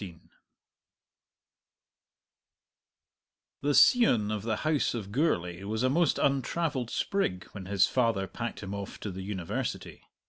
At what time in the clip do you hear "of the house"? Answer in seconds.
4.31-4.95